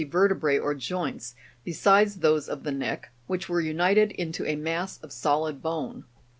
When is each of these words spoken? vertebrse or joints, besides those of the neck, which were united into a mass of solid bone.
vertebrse 0.03 0.59
or 0.59 0.73
joints, 0.73 1.35
besides 1.63 2.15
those 2.21 2.49
of 2.49 2.63
the 2.63 2.71
neck, 2.71 3.11
which 3.27 3.47
were 3.47 3.61
united 3.61 4.11
into 4.13 4.43
a 4.47 4.55
mass 4.55 4.97
of 5.03 5.11
solid 5.11 5.61
bone. 5.61 6.05